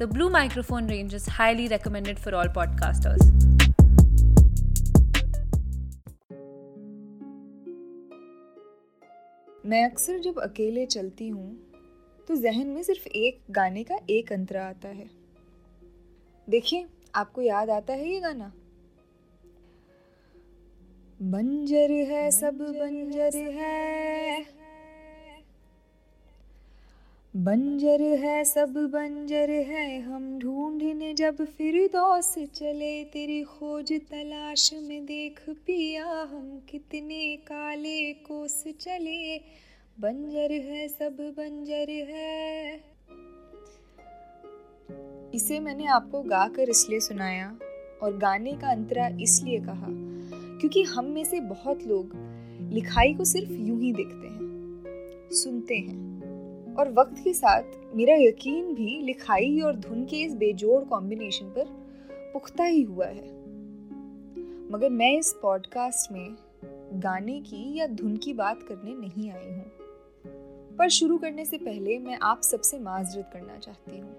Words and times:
The 0.00 0.06
Blue 0.06 0.28
microphone 0.30 0.88
range 0.88 1.14
is 1.14 1.26
highly 1.26 1.66
recommended 1.68 2.18
for 2.18 2.32
all 2.34 2.48
podcasters. 2.48 3.22
मैं 9.66 9.84
अक्सर 9.90 10.18
जब 10.18 10.38
अकेले 10.38 10.86
चलती 10.86 11.28
हूँ 11.28 11.56
तो 12.28 12.36
जहन 12.36 12.66
में 12.66 12.82
सिर्फ़ 12.82 13.06
एक 13.08 13.40
गाने 13.50 13.84
का 13.84 13.98
एक 14.10 14.32
अंतरा 14.32 14.66
आता 14.66 14.88
है। 14.88 15.10
देखिए, 16.50 16.86
आपको 17.14 17.42
याद 17.42 17.70
आता 17.70 17.92
है 17.92 18.08
ये 18.08 18.20
गाना? 18.20 18.52
बंजर 21.22 21.90
है, 21.90 22.30
सब 22.30 22.54
बंजर 22.54 23.36
है। 23.36 24.65
बंजर 27.36 28.02
है, 28.02 28.44
सब 28.44 28.74
बंजर 28.92 29.50
है। 29.50 30.00
हम 30.02 30.38
ढूँढने 30.38 31.12
जब 31.14 31.44
फिर 31.46 31.76
दोस 31.86 32.34
चले, 32.54 33.04
तेरी 33.04 33.42
खोज 33.42 33.92
तलाश 33.92 34.70
में 34.82 35.04
देख 35.06 35.40
पिया 35.48 36.04
हम 36.04 36.62
कितने 36.70 37.36
काले 37.36 38.12
कोस 38.12 38.64
चले। 38.80 39.36
बंजर 40.00 40.52
है, 40.52 40.88
सब 40.88 41.16
बंजर 41.38 41.90
है। 42.10 42.80
इसे 45.34 45.60
मैंने 45.60 45.86
आपको 45.86 46.22
गाकर 46.22 46.68
इसलिए 46.68 47.00
सुनाया 47.00 47.58
और 48.02 48.16
गाने 48.16 48.52
का 48.52 48.70
अंतरा 48.70 49.08
इसलिए 49.20 49.60
कहा, 49.60 49.86
क्योंकि 49.90 50.82
हम 50.82 51.04
में 51.04 51.24
से 51.24 51.40
बहुत 51.40 51.82
लोग 51.82 52.16
लिखाई 52.72 53.14
को 53.14 53.24
सिर्फ़ 53.24 53.52
यूँ 53.52 53.80
ही 53.80 53.92
देखते 53.92 54.26
हैं, 54.26 55.30
सुनते 55.34 55.74
हैं। 55.74 56.15
और 56.78 56.92
वक्त 56.92 57.24
के 57.24 57.32
साथ 57.32 57.62
मेरा 57.94 58.14
यकीन 58.14 58.74
भी 58.74 59.02
लिखाई 59.02 59.60
और 59.60 59.76
धुन 59.76 60.04
के 60.04 60.16
इस 60.16 60.34
बेजोड़ 60.34 60.84
कॉम्बिनेशन 60.84 61.46
पर 61.46 61.64
पुख्ता 62.32 62.64
ही 62.64 62.82
हुआ 62.82 63.06
है। 63.06 63.36
मगर 64.72 64.90
मैं 64.90 65.18
इस 65.18 65.34
पॉडकास्ट 65.42 66.12
में 66.12 66.36
गाने 66.92 67.40
की 67.40 67.78
या 67.78 67.86
धुन 67.86 68.16
की 68.16 68.32
बात 68.32 68.62
करने 68.62 68.94
नहीं 68.94 69.30
आई 69.30 69.50
हूँ। 69.50 69.72
पर 70.76 70.88
शुरू 70.88 71.18
करने 71.18 71.44
से 71.44 71.58
पहले 71.58 71.98
मैं 71.98 72.18
आप 72.22 72.42
सबसे 72.42 72.78
माजरत 72.78 73.30
करना 73.32 73.58
चाहती 73.58 73.98
हूँ। 73.98 74.16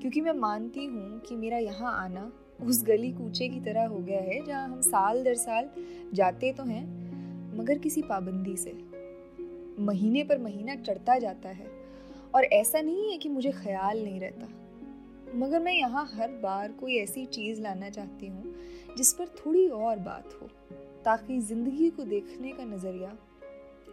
क्योंकि 0.00 0.20
मैं 0.20 0.32
मानती 0.32 0.84
हूँ 0.84 1.20
कि 1.20 1.36
मेरा 1.36 1.58
यहाँ 1.58 2.04
आना 2.04 2.32
उस 2.62 2.84
गली 2.84 3.12
कूचे 3.12 3.48
की 3.48 3.60
तरह 3.60 3.86
हो 3.86 3.98
गया 3.98 4.20
है 4.20 4.44
जहाँ 4.44 4.68
हम 4.68 4.80
साल 4.80 5.24
दर 5.24 5.34
साल 5.34 5.68
जाते 6.14 6.52
तो 6.52 6.62
हैं, 6.62 7.06
मगर 7.58 7.78
किसी 7.78 8.02
पाबंदी 8.02 8.56
से। 8.56 8.96
महीने 9.82 10.24
पर 10.24 10.38
महीना 10.38 10.74
चढ़ता 10.74 11.18
जाता 11.18 11.48
है। 11.48 11.75
और 12.34 12.44
ऐसा 12.44 12.80
नहीं 12.80 13.10
है 13.12 13.18
कि 13.18 13.28
मुझे 13.28 13.50
ख्याल 13.52 14.02
नहीं 14.04 14.20
रहता। 14.20 14.46
मगर 15.34 15.60
मैं 15.60 15.72
यहाँ 15.72 16.04
हर 16.14 16.30
बार 16.42 16.72
कोई 16.72 16.96
ऐसी 16.96 17.24
चीज़ 17.26 17.60
लाना 17.60 17.90
चाहती 17.90 18.26
हूँ, 18.26 18.54
जिस 18.96 19.12
पर 19.12 19.26
थोड़ी 19.38 19.66
और 19.68 19.98
बात 19.98 20.38
हो, 20.42 20.48
ताकि 21.04 21.38
ज़िंदगी 21.40 21.90
को 21.90 22.04
देखने 22.04 22.52
का 22.52 22.64
नज़रिया 22.64 23.16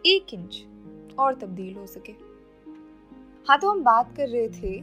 एक 0.06 0.34
इंच 0.34 0.64
और 1.20 1.36
तब्दील 1.36 1.76
हो 1.76 1.86
सके। 1.86 2.12
हाँ 3.48 3.60
तो 3.60 3.70
हम 3.70 3.84
बात 3.84 4.16
कर 4.18 4.28
रहे 4.30 4.48
थे 4.50 4.80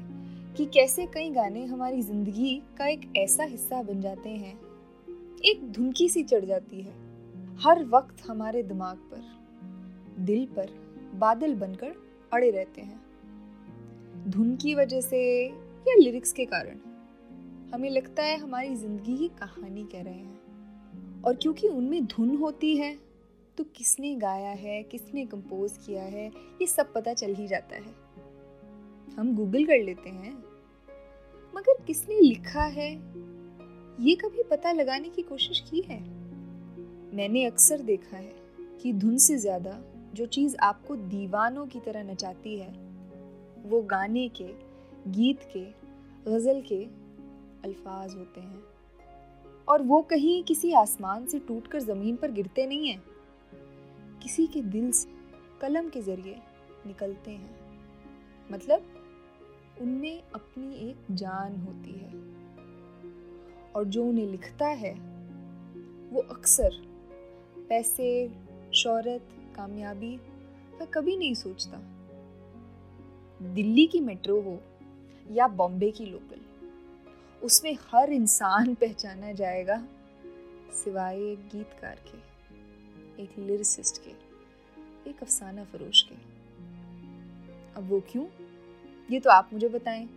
कि 0.56 0.66
कैसे 0.66 1.06
कई 1.06 1.31
गाने 1.31 1.65
हमारी 1.65 2.03
ज़िंदगी 2.03 2.55
का 2.78 2.87
एक 2.87 3.12
ऐसा 3.16 3.44
हिस्सा 3.44 3.83
बन 3.83 4.00
जाते 4.00 4.31
हैं। 4.31 4.59
एक 5.44 5.71
धुनकी 5.72 6.09
सी 6.09 6.22
चढ़ 6.22 6.44
जाती 6.44 6.81
है, 6.81 6.94
हर 7.60 7.84
वक्त 7.84 8.28
हमारे 8.28 8.62
दिमाग 8.62 8.97
पर, 9.12 9.22
दिल 10.25 10.47
पर 10.47 10.71
बादल 11.15 11.55
बनकर 11.55 11.94
अड़े 12.33 12.50
रहते 12.50 12.81
हैं। 12.81 13.00
धुन 14.30 14.56
की 14.56 14.74
वजह 14.74 15.00
से 15.00 15.20
या 15.86 15.94
लिरिक्स 15.94 16.32
के 16.32 16.44
कारण? 16.44 16.78
हमें 17.74 17.88
लगता 17.91 18.22
है 18.22 18.36
हमारी 18.36 18.74
ज़िंदगी 18.76 19.16
की 19.16 19.28
कहानी 19.28 19.82
कह 19.84 20.02
रहे 20.02 20.14
हैं। 20.14 21.22
और 21.22 21.34
क्योंकि 21.34 21.68
उनमें 21.68 22.06
धुन 22.06 22.36
होती 22.36 22.76
है 22.76 22.98
तो 23.58 23.64
किसने 23.64 24.14
गाया 24.14 24.50
है, 24.50 24.82
किसने 24.82 25.24
कंपोज 25.26 25.72
किया 25.86 26.02
है, 26.02 26.26
ये 26.60 26.66
सब 26.66 26.92
पता 26.92 27.14
चल 27.14 27.34
ही 27.34 27.46
जाता 27.46 27.76
है। 27.76 27.94
हम 29.16 29.34
गूगल 29.36 29.64
कर 29.64 29.82
लेते 29.82 30.10
हैं। 30.10 30.32
मगर 31.54 31.82
किसने 31.86 32.20
लिखा 32.20 32.62
है, 32.62 32.91
ये 34.00 34.14
कभी 34.14 34.42
पता 34.42 34.72
लगाने 34.72 35.08
की 35.08 35.22
कोशिश 35.22 35.60
की 35.70 35.80
है? 35.80 36.00
मैंने 37.16 37.44
अक्सर 37.44 37.78
देखा 37.78 38.16
है 38.16 38.32
कि 38.82 38.92
धुन 38.92 39.18
से 39.18 39.38
ज़्यादा 39.38 39.78
जो 40.14 40.26
चीज़ 40.26 40.56
आपको 40.56 40.97
दीवानों 40.97 41.66
की 41.66 41.80
तरह 41.80 42.02
नचाती 42.02 42.56
है 42.58 42.90
वो 43.62 43.82
गाने 43.82 44.28
के, 44.28 44.54
गीत 45.10 45.41
के, 45.56 45.66
गज़ल 46.31 46.60
के 46.60 46.84
अल्फाज 47.65 48.15
होते 48.15 48.41
हैं। 48.41 48.62
और 49.69 49.82
वो 49.82 50.03
कहीं 50.03 50.44
किसी 50.44 50.72
आसमान 50.72 51.26
से 51.26 51.38
टूटकर 51.38 51.81
ज़मीन 51.81 52.16
पर 52.16 52.31
गिरते 52.31 52.66
नहीं 52.66 52.88
हैं। 52.88 53.03
किसी 54.22 54.47
के 54.47 54.62
दिल 54.62 54.93
से 54.93 55.09
कलम 55.60 55.88
के 55.88 56.03
ज़रिए 56.03 56.37
निकलते 56.87 57.31
हैं। 57.31 57.60
मतलब 58.53 58.82
उनमें 59.81 60.22
अपनी 60.34 60.75
एक 60.75 60.97
जान 61.10 61.56
होती 61.56 61.92
है। 61.92 62.41
और 63.72 63.84
जो 63.84 64.04
उन्हें 64.04 64.27
लिखता 64.27 64.66
है, 64.66 64.94
वो 66.10 66.21
अक्सर 66.21 66.71
पैसे, 67.69 68.31
शोहरत, 68.75 69.28
कामयाबी 69.56 70.16
का 70.78 70.84
कभी 70.84 71.16
नहीं 71.16 71.34
सोचता। 71.34 72.00
दिल्ली 73.43 73.87
की 73.87 74.01
मेट्रो 74.01 74.41
हो 74.41 74.61
या 75.31 75.49
बॉम्बे 75.49 75.91
की 75.91 76.06
लोकल, 76.06 76.41
उसमें 77.43 77.77
हर 77.91 78.12
इंसान 78.12 78.75
पहचाना 78.81 79.33
जाएगा 79.33 79.89
सिवाय 80.84 81.17
एक 81.17 81.39
गीतकार 81.39 81.99
के, 82.06 82.19
एक 83.23 83.39
लिरिसिस्ट 83.39 84.03
के, 84.05 84.11
एक 85.11 85.23
अफसाना 85.23 85.65
फरोश 85.65 86.03
के। 86.03 86.15
अब 87.77 87.89
वो 87.89 88.01
क्यों? 88.01 88.27
ये 89.11 89.21
तो 89.21 89.31
आप 89.31 89.51
मुझे 89.53 89.69
बताएँ। 89.69 90.09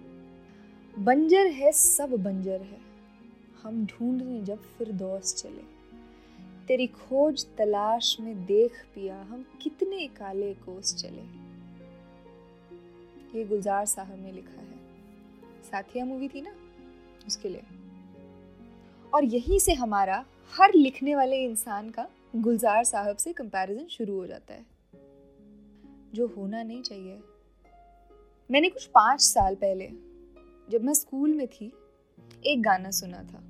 बंजर 0.99 1.47
है, 1.47 1.71
सब 1.71 2.09
बंजर 2.09 2.61
है। 2.61 2.79
हम 3.63 3.85
ढूँढने 3.85 4.41
जब 4.41 4.57
फिर 4.57 4.91
दोस्त 4.91 5.37
चले। 5.37 5.73
तेरी 6.67 6.87
खोज 6.87 7.45
तलाश 7.57 8.19
में 8.19 8.45
देख 8.45 8.85
पिया 8.95 9.21
हम 9.21 9.45
कितने 9.61 10.07
काले 10.07 10.53
कोस 10.53 10.95
चले। 10.95 11.42
ये 13.35 13.45
गुलजार 13.45 13.85
साहब 13.85 14.23
ने 14.23 14.31
लिखा 14.31 14.61
है। 14.61 14.73
साथिया 15.71 16.05
मूवी 16.05 16.27
थी 16.27 16.41
ना, 16.41 16.55
उसके 17.27 17.49
लिए। 17.49 17.63
और 19.13 19.23
यहीं 19.23 19.59
से 19.59 19.73
हमारा 19.73 20.25
हर 20.61 20.73
लिखने 20.75 21.15
वाले 21.15 21.43
इंसान 21.43 21.89
का 21.89 22.09
गुलजार 22.35 22.83
साहब 22.83 23.17
से 23.17 23.33
कंपैरिजन 23.33 23.85
शुरू 23.85 24.15
हो 24.15 24.27
जाता 24.27 24.53
है। 24.53 24.65
जो 26.15 26.27
होना 26.27 26.63
नहीं 26.63 26.81
चाहिए। 26.81 27.19
मैंने 28.51 28.69
कुछ 28.69 28.85
पाँच 28.85 29.21
साल 29.21 29.55
पहले, 29.55 29.89
जब 30.69 30.83
मैं 30.83 30.93
स्कूल 30.93 31.33
में 31.33 31.47
थी, 31.47 31.73
एक 32.45 32.61
गाना 32.61 32.91
सुना 32.91 33.23
था, 33.23 33.43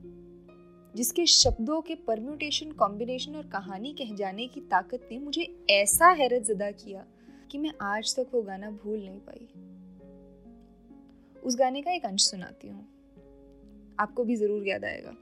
जिसके 0.96 1.26
शब्दों 1.26 1.82
के 1.82 1.96
परम्यूटेशन 1.96 2.72
कॉम्बिनेशन 2.72 3.36
और 3.36 3.48
कहानी 3.48 3.94
कह 3.94 4.16
जाने 4.16 4.48
की 4.48 4.62
ताकत 4.62 5.10
ने 5.12 5.20
मुझे 5.20 5.66
ऐसा 5.70 6.08
हैरत 6.08 6.44
जदा 6.44 6.72
किया 6.72 7.06
कि 7.52 7.58
मैं 7.58 7.72
आज 7.82 8.16
तक 8.16 8.28
वो 8.34 8.42
गाना 8.42 8.72
भूल 8.72 9.00
नहीं 9.00 9.20
पाई। 9.20 9.50
उस 11.44 11.56
गाने 11.56 11.82
का 11.82 11.92
एक 11.92 12.06
अंश 12.06 12.22
सुनाती 12.22 12.68
हूँ। 12.68 12.88
आपको 14.00 14.24
भी 14.24 14.36
ज़रूर 14.36 14.68
याद 14.68 14.86
आएगा। 14.86 15.16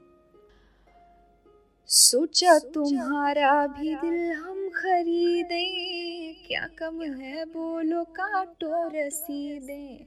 सोचा 1.88 2.58
तुम्हारा 2.58 3.66
भी 3.66 3.94
दिल 3.94 4.32
हम 4.32 4.68
खरीदें। 4.68 6.34
क्या 6.46 6.66
कम 6.78 7.02
है 7.02 7.44
बोलो 7.44 8.04
काटो 8.04 8.88
रसीदें। 8.88 10.06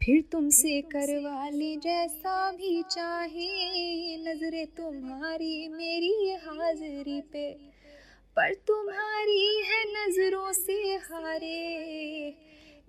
फिर 0.00 0.22
तुमसे 0.32 0.80
करवा 0.82 1.48
ले 1.48 1.76
जैसा 1.76 2.52
भी 2.52 2.82
चाहे। 2.82 4.16
नजरे 4.16 4.64
तुम्हारी 4.76 5.68
मेरी 5.68 6.34
हाजिरी 6.34 7.20
पे। 7.20 7.52
पर 8.36 8.54
तुम्हारी 8.54 9.62
है 9.66 9.82
नज़रों 9.92 10.52
से 10.52 10.78
हारे। 10.96 11.55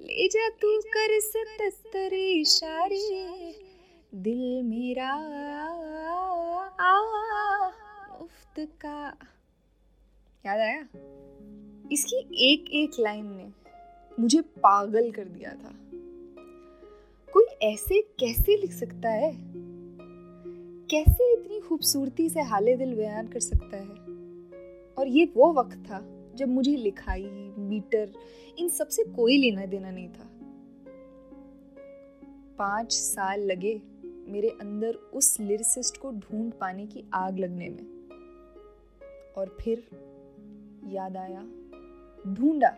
ले 0.02 0.28
जा 0.28 0.50
तू 0.50 0.80
कर 0.80 1.20
सतर 1.20 2.14
इशारे। 2.14 3.56
दिल 4.16 4.62
मेरा, 4.64 5.14
आ 6.80 7.18
का। 8.60 9.18
याद 10.46 10.60
आया? 10.60 10.82
इसकी 11.92 12.52
एक 12.52 12.70
एक 12.70 12.92
लाइन 13.00 13.26
ने 13.26 13.52
मुझे 14.20 14.42
पागल 14.42 15.12
कर 15.12 15.26
दिया 15.26 15.52
था। 15.52 15.76
कोई 17.34 17.44
ऐसे 17.44 18.02
कैसे 18.02 18.58
लिख 18.58 18.72
सकता 18.72 19.10
है? 19.10 19.32
कैसे 20.90 21.34
इतनी 21.34 21.60
खूबसूरती 21.60 22.30
से 22.30 22.42
हाले 22.42 22.76
दिल 22.76 22.96
बयान 22.96 23.28
कर 23.28 23.40
सकता 23.40 23.78
है? 23.78 23.88
और 24.94 25.08
ये 25.08 25.26
वो 25.26 25.54
वक्त 25.54 25.78
था 25.78 26.17
जब 26.38 26.50
मुझे 26.50 26.76
लिखाई, 26.76 27.26
मीटर, 27.58 28.12
इन 28.58 28.70
सबसे 28.70 29.04
कोई 29.04 29.38
लेना 29.38 29.66
देना 29.66 29.92
नहीं 29.92 30.10
था। 30.10 30.30
पाँच 32.58 32.92
साल 32.92 33.42
लगे 33.42 33.82
मेरे 34.06 34.50
अंदर 34.50 34.94
उस 34.94 35.40
लिरिसिस्ट 35.40 35.98
को 35.98 36.12
ढूंढ 36.12 36.52
पाने 36.52 36.86
की 36.86 37.04
आग 37.14 37.38
लगने 37.40 37.70
में। 37.70 37.86
और 39.38 39.58
फिर 39.62 39.84
याद 40.86 41.18
आया, 41.18 41.42
ढूंढा 42.34 42.70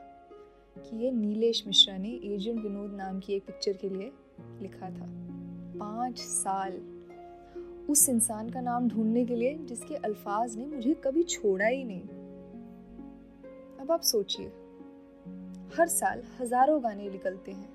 कि 0.78 1.04
ये 1.04 1.12
नीलेश 1.12 1.64
मिश्रा 1.68 1.98
ने 1.98 2.10
एजेंट 2.10 2.64
विनोद 2.64 2.92
नाम 2.92 3.20
की 3.20 3.34
एक 3.34 3.46
पिक्चर 3.46 3.74
के 3.74 3.90
लिए 3.90 4.12
लिखा 4.62 4.90
था। 4.90 5.08
पाँच 5.80 6.20
साल 6.20 6.82
उस 7.90 8.10
इंसान 8.10 8.50
का 8.50 8.62
नाम 8.62 8.88
ढूँढने 8.90 9.26
के 9.26 9.36
लिए 9.36 9.54
जिसके 9.56 9.96
अल्फाज 9.96 10.58
ने 10.58 10.66
मुझे 10.66 10.94
कभी 10.94 11.24
छोड़ा 11.24 11.66
ही 11.66 11.84
नहीं। 11.84 12.19
अब 13.90 13.94
आप 13.94 14.02
सोचिए, 14.02 14.48
हर 15.78 15.88
साल 15.88 16.22
हज़ारों 16.40 16.82
गाने 16.84 17.10
निकलते 17.10 17.52
हैं, 17.52 17.70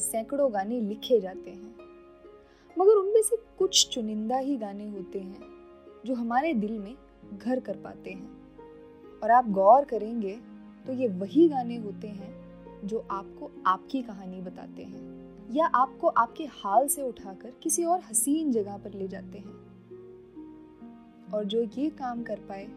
सैकड़ों 0.00 0.52
गाने 0.54 0.80
लिखे 0.80 1.20
जाते 1.20 1.50
हैं, 1.50 1.74
मगर 2.76 2.96
उनमें 2.96 3.22
से 3.22 3.36
कुछ 3.58 3.86
चुनिंदा 3.88 4.38
ही 4.38 4.56
गाने 4.56 4.88
होते 4.88 5.18
हैं 5.20 5.48
जो 6.06 6.14
हमारे 6.14 6.52
दिल 6.54 6.78
में 6.78 6.94
घर 7.34 7.60
कर 7.60 7.76
पाते 7.76 8.10
हैं। 8.10 9.20
और 9.22 9.30
आप 9.30 9.48
गौर 9.50 9.84
करेंगे 9.84 10.36
तो 10.84 10.92
ये 10.92 11.08
वही 11.14 11.48
गाने 11.48 11.76
होते 11.76 12.08
हैं 12.10 12.32
जो 12.84 13.04
आपको 13.10 13.50
आपकी 13.66 14.02
कहानी 14.02 14.40
बताते 14.42 14.82
हैं, 14.82 15.02
या 15.52 15.66
आपको 15.66 16.08
आपके 16.08 16.44
हाल 16.54 16.88
से 16.88 17.02
उठाकर 17.02 17.52
किसी 17.62 17.84
और 17.84 18.00
हसीन 18.10 18.52
जगह 18.52 18.76
पर 18.76 18.94
ले 18.94 19.08
जाते 19.08 19.38
हैं। 19.38 19.58
और 21.32 21.44
जो 21.44 21.62
ये 21.72 21.88
काम 21.98 22.22
कर 22.22 22.40
पाए 22.48 22.68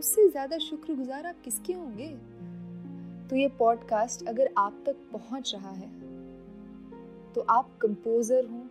उससे 0.00 0.28
ज़्यादा 0.28 0.56
शुक्रगुजार 0.58 1.26
आप 1.26 1.40
किसके 1.44 1.72
होंगे? 1.72 2.06
तो 3.28 3.36
ये 3.36 3.48
पॉडकास्ट 3.48 4.26
अगर 4.28 4.48
आप 4.58 4.82
तक 4.86 4.96
पहुँच 5.12 5.52
रहा 5.54 5.70
है 5.70 5.88
तो 7.34 7.40
आप 7.50 7.76
कंपोजर 7.82 8.44
हो 8.44 8.62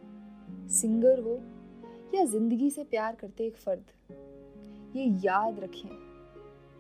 सिंगर 0.71 1.19
हो, 1.19 1.37
या 2.15 2.23
ज़िंदगी 2.25 2.69
से 2.69 2.83
प्यार 2.83 3.15
करते 3.15 3.45
एक 3.45 3.57
फर्द, 3.57 3.83
ये 4.95 5.05
याद 5.25 5.59
रखें 5.59 5.89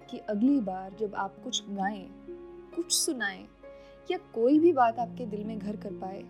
कि 0.09 0.17
अगली 0.29 0.59
बार 0.61 0.95
जब 0.99 1.15
आप 1.15 1.35
कुछ 1.43 1.61
गाएँ, 1.69 2.07
कुछ 2.75 2.91
सुनाएँ, 2.93 3.45
या 4.09 4.17
कोई 4.33 4.59
भी 4.59 4.73
बात 4.73 4.99
आपके 4.99 5.25
दिल 5.27 5.43
में 5.43 5.57
घर 5.59 5.75
कर 5.75 5.93
पाए 6.01 6.23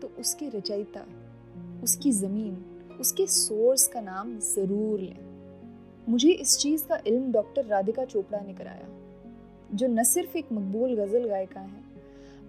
तो 0.00 0.12
उसके 0.20 0.48
रचयिता, 0.48 1.04
उसकी 1.82 2.12
ज़मीन, 2.12 2.54
उसके 3.00 3.26
सोर्स 3.32 3.88
का 3.88 4.00
नाम 4.02 4.38
ज़रूर 4.38 5.00
लें। 5.00 5.31
मुझे 6.08 6.30
इस 6.30 6.58
चीज़ 6.58 6.86
का 6.86 7.00
इल्म 7.06 7.32
डॉक्टर 7.32 7.64
राधिका 7.64 8.04
चोपड़ा 8.04 8.40
ने 8.40 8.54
कराया, 8.54 8.88
जो 9.74 9.86
न 9.86 10.02
सिर्फ़ 10.02 10.36
एक 10.38 10.52
मकबूल 10.52 10.96
गज़ल 10.96 11.28
गायिका 11.28 11.60
हैं, 11.60 11.84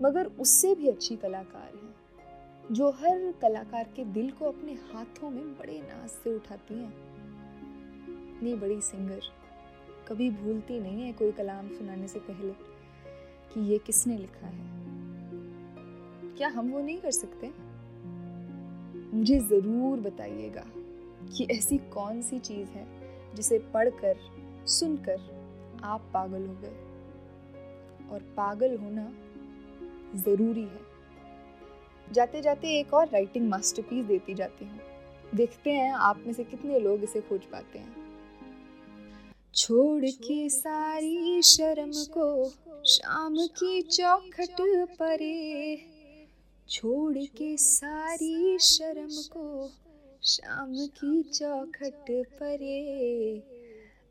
मगर 0.01 0.25
उससे 0.25 0.75
भी 0.75 0.87
अच्छी 0.87 1.15
कलाकार 1.15 1.71
हैं, 1.75 2.73
जो 2.73 2.89
हर 2.89 3.33
कलाकार 3.41 3.89
के 3.95 4.05
दिल 4.05 4.31
को 4.31 4.45
अपने 4.45 4.73
हाथों 4.73 5.29
में 5.29 5.53
बड़े 5.53 5.79
नाज 5.79 6.09
से 6.09 6.35
उठाती 6.35 6.73
हैं। 6.73 6.93
इतनी 8.35 8.53
बड़ी 8.55 8.81
सिंगर 8.81 9.21
कभी 10.07 10.29
भूलती 10.29 10.79
नहीं 10.79 11.01
है 11.01 11.13
कोई 11.13 11.31
कलाम 11.31 11.69
सुनाने 11.69 12.07
से 12.07 12.19
पहले 12.19 12.53
कि 13.53 13.61
ये 13.71 13.77
किसने 13.77 14.17
लिखा 14.17 14.47
है। 14.47 14.71
क्या 16.37 16.47
हम 16.47 16.71
वो 16.71 16.79
नहीं 16.79 16.97
कर 16.97 17.11
सकते? 17.11 17.51
मुझे 19.17 19.39
ज़रूर 19.39 19.99
बताइएगा 19.99 20.65
कि 21.37 21.47
ऐसी 21.51 21.77
कौन 21.77 22.21
सी 22.21 22.39
चीज़ 22.39 22.69
है 22.69 23.02
जिसे 23.35 23.59
पढ़कर, 23.59 24.17
सुनकर 24.67 25.17
आप 25.83 26.01
पागल 26.13 26.45
हो 26.45 26.53
गए। 26.53 26.89
और 28.11 28.19
पागल 28.19 28.77
होना 28.77 29.13
ज़रूरी 30.19 30.61
है। 30.61 30.81
जाते 32.11 32.41
जाते 32.41 32.79
एक 32.79 32.93
और 32.93 33.07
राइटिंग 33.07 33.49
मास्टरपीस 33.49 34.05
देती 34.05 34.33
जाती 34.33 34.65
हूँ। 34.65 34.79
देखते 35.35 35.71
हैं 35.71 35.93
आप 35.93 36.23
में 36.25 36.33
से 36.33 36.43
कितने 36.43 36.79
लोग 36.79 37.03
इसे 37.03 37.21
खोज 37.21 37.45
पाते 37.45 37.79
हैं। 37.79 38.03
छोड़ 39.55 40.05
के 40.05 40.49
सारी 40.49 41.41
शर्म 41.41 41.91
को 41.91 42.49
शाम 42.85 43.35
की 43.37 43.81
चौखट 43.81 44.61
परे, 44.99 45.77
छोड़ 46.69 47.17
के 47.17 47.57
सारी 47.57 48.59
शर्म 48.59 49.09
को 49.09 49.71
शाम 50.25 50.73
की 50.75 51.23
चौखट 51.23 52.25
परे। 52.39 53.43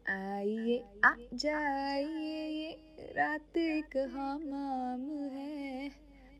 आइए, 0.08 0.84
आ 1.04 1.14
जाइए, 1.34 2.48
ये 2.48 2.70
रात 3.12 3.56
एक 3.56 3.96
हमाम 3.96 5.24
है? 5.24 5.90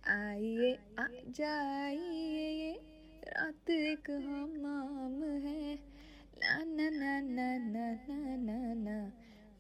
आइए, 0.09 0.79
आ 0.99 1.07
जाइए, 1.29 2.51
ये 2.51 2.81
रात 3.29 3.71
एक 3.71 4.11
हमाम 4.11 5.25
है? 5.25 5.75
ला, 6.39 6.59
ना 6.59 6.91
ना 6.91 7.21
ना 7.21 7.59
ना 7.59 7.93
ना 7.93 8.37
ना 8.37 8.75
ना, 8.75 9.13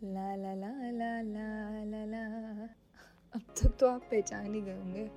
ला 0.05 0.37
ला 0.37 0.55
ला 0.55 0.91
ला 0.91 1.23
ला 1.23 1.85
ला 1.85 2.05
ला। 2.05 2.65
अब 3.35 3.41
तक 3.41 3.76
तो 3.81 3.87
आप 3.87 4.03
पहचान 4.11 4.55
ही 4.55 4.61
गए 4.61 4.76
होंगे। 4.76 5.11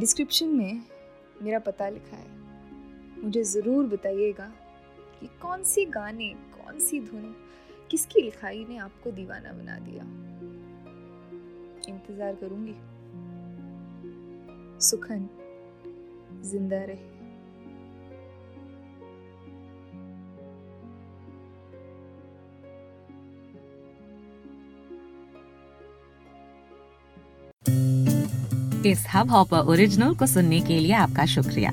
डिस्क्रिप्शन 0.00 0.46
में 0.46 0.82
मेरा 1.42 1.58
पता 1.58 1.88
लिखा 1.88 2.16
है। 2.16 2.37
मुझे 3.28 3.42
ज़रूर 3.44 3.86
बताइएगा 3.86 4.44
कि 5.20 5.26
कौन 5.40 5.62
सी 5.62 5.84
गाने 5.86 6.28
कौन 6.52 6.78
सी 6.80 7.00
धुन 7.00 7.34
किसकी 7.90 8.20
लिखाई 8.22 8.64
ने 8.68 8.76
आपको 8.78 9.10
दीवाना 9.10 9.52
बना 9.52 9.78
दिया। 9.78 10.04
इंतज़ार 11.88 12.34
करूँगी। 12.34 12.74
सुखन, 14.80 15.28
ज़िंदा 16.50 16.78
रहे। 16.84 17.16
इस 28.90 29.04
हब 29.14 29.30
हॉपर 29.30 29.70
ओरिजिनल 29.70 30.14
को 30.14 30.26
सुनने 30.26 30.60
के 30.60 30.78
लिए 30.80 30.92
आपका 30.94 31.24
शुक्रिया। 31.26 31.72